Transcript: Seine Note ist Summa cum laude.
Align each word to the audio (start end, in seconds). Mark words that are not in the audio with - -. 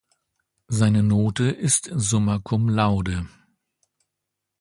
Seine 0.67 1.03
Note 1.03 1.43
ist 1.51 1.91
Summa 1.93 2.39
cum 2.39 2.69
laude. 2.69 3.27